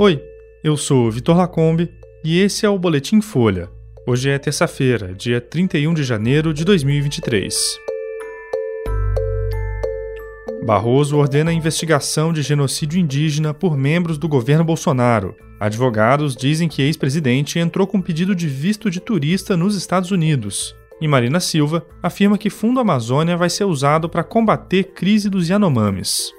[0.00, 0.22] Oi,
[0.62, 3.68] eu sou Vitor Lacombe e esse é o Boletim Folha.
[4.06, 7.80] Hoje é terça-feira, dia 31 de janeiro de 2023.
[10.64, 15.34] Barroso ordena a investigação de genocídio indígena por membros do governo Bolsonaro.
[15.58, 20.76] Advogados dizem que ex-presidente entrou com pedido de visto de turista nos Estados Unidos.
[21.00, 26.37] E Marina Silva afirma que Fundo Amazônia vai ser usado para combater crise dos Yanomamis.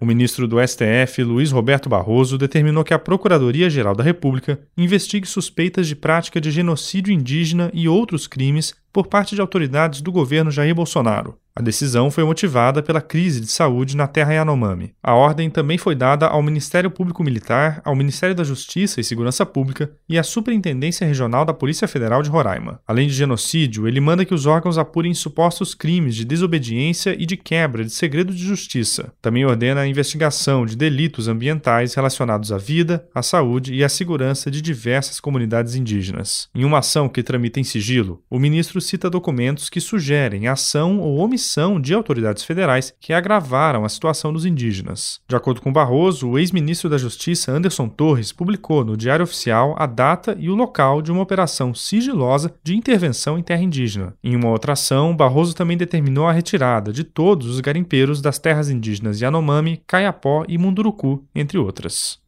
[0.00, 5.88] O ministro do STF, Luiz Roberto Barroso, determinou que a Procuradoria-Geral da República investigue suspeitas
[5.88, 10.74] de prática de genocídio indígena e outros crimes por parte de autoridades do governo Jair
[10.74, 11.36] Bolsonaro.
[11.58, 14.94] A decisão foi motivada pela crise de saúde na terra Yanomami.
[15.02, 19.44] A ordem também foi dada ao Ministério Público Militar, ao Ministério da Justiça e Segurança
[19.44, 22.80] Pública e à Superintendência Regional da Polícia Federal de Roraima.
[22.86, 27.36] Além de genocídio, ele manda que os órgãos apurem supostos crimes de desobediência e de
[27.36, 29.12] quebra de segredo de justiça.
[29.20, 34.48] Também ordena a investigação de delitos ambientais relacionados à vida, à saúde e à segurança
[34.48, 36.48] de diversas comunidades indígenas.
[36.54, 41.18] Em uma ação que tramita em sigilo, o ministro cita documentos que sugerem ação ou
[41.18, 41.47] omissão
[41.80, 45.20] de autoridades federais que agravaram a situação dos indígenas.
[45.28, 49.86] De acordo com Barroso, o ex-ministro da Justiça Anderson Torres publicou no Diário Oficial a
[49.86, 54.14] data e o local de uma operação sigilosa de intervenção em terra indígena.
[54.22, 58.70] Em uma outra ação, Barroso também determinou a retirada de todos os garimpeiros das terras
[58.70, 62.18] indígenas Yanomami, Caiapó e Munduruku, entre outras.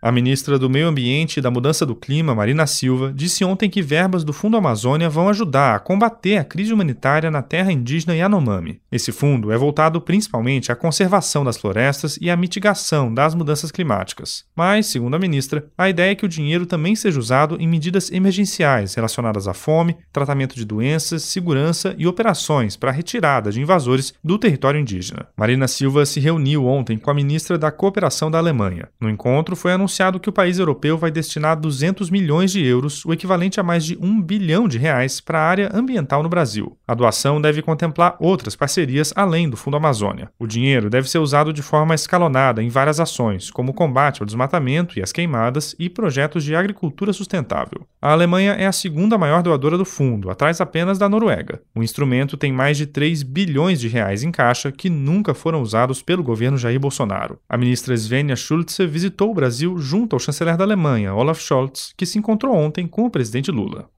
[0.00, 3.82] A ministra do Meio Ambiente e da Mudança do Clima, Marina Silva, disse ontem que
[3.82, 8.80] verbas do Fundo Amazônia vão ajudar a combater a crise humanitária na terra indígena Yanomami.
[8.92, 14.44] Esse fundo é voltado principalmente à conservação das florestas e à mitigação das mudanças climáticas.
[14.54, 18.08] Mas, segundo a ministra, a ideia é que o dinheiro também seja usado em medidas
[18.12, 24.14] emergenciais relacionadas à fome, tratamento de doenças, segurança e operações para a retirada de invasores
[24.22, 25.26] do território indígena.
[25.36, 28.88] Marina Silva se reuniu ontem com a ministra da Cooperação da Alemanha.
[29.00, 33.04] No encontro foi anunciado anunciado que o país europeu vai destinar 200 milhões de euros,
[33.06, 36.76] o equivalente a mais de um bilhão de reais, para a área ambiental no Brasil.
[36.86, 40.30] A doação deve contemplar outras parcerias além do Fundo Amazônia.
[40.38, 44.26] O dinheiro deve ser usado de forma escalonada em várias ações, como o combate ao
[44.26, 47.86] desmatamento e às queimadas e projetos de agricultura sustentável.
[48.00, 51.62] A Alemanha é a segunda maior doadora do fundo, atrás apenas da Noruega.
[51.74, 56.02] O instrumento tem mais de 3 bilhões de reais em caixa que nunca foram usados
[56.02, 57.38] pelo governo Jair Bolsonaro.
[57.48, 59.34] A ministra Svenja Schulze visitou o
[59.78, 63.88] Junto ao chanceler da Alemanha, Olaf Scholz, que se encontrou ontem com o presidente Lula.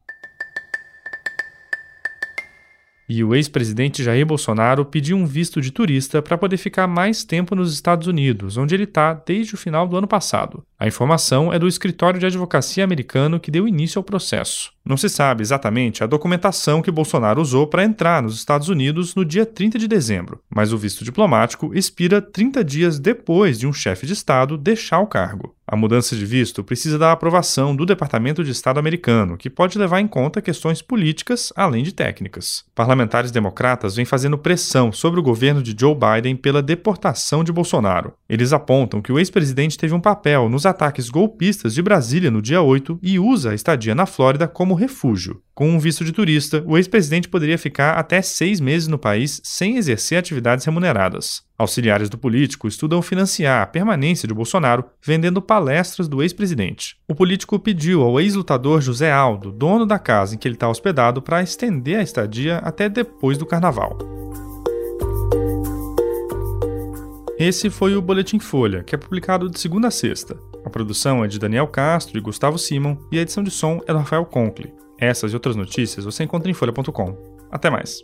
[3.12, 7.56] E o ex-presidente Jair Bolsonaro pediu um visto de turista para poder ficar mais tempo
[7.56, 10.62] nos Estados Unidos, onde ele está desde o final do ano passado.
[10.78, 14.70] A informação é do escritório de advocacia americano que deu início ao processo.
[14.84, 19.24] Não se sabe exatamente a documentação que Bolsonaro usou para entrar nos Estados Unidos no
[19.24, 24.06] dia 30 de dezembro, mas o visto diplomático expira 30 dias depois de um chefe
[24.06, 25.56] de Estado deixar o cargo.
[25.72, 30.00] A mudança de visto precisa da aprovação do Departamento de Estado americano, que pode levar
[30.00, 32.64] em conta questões políticas além de técnicas.
[32.74, 38.12] Parlamentares democratas vêm fazendo pressão sobre o governo de Joe Biden pela deportação de Bolsonaro.
[38.28, 42.60] Eles apontam que o ex-presidente teve um papel nos ataques golpistas de Brasília no dia
[42.60, 45.40] 8 e usa a estadia na Flórida como refúgio.
[45.54, 49.76] Com um visto de turista, o ex-presidente poderia ficar até seis meses no país sem
[49.76, 51.42] exercer atividades remuneradas.
[51.60, 56.96] Auxiliares do político estudam financiar a permanência de Bolsonaro vendendo palestras do ex-presidente.
[57.06, 61.20] O político pediu ao ex-lutador José Aldo, dono da casa em que ele está hospedado,
[61.20, 63.98] para estender a estadia até depois do carnaval.
[67.38, 70.38] Esse foi o Boletim Folha, que é publicado de segunda a sexta.
[70.64, 73.92] A produção é de Daniel Castro e Gustavo Simon e a edição de som é
[73.92, 74.72] do Rafael Conkle.
[74.98, 77.18] Essas e outras notícias você encontra em folha.com.
[77.50, 78.00] Até mais.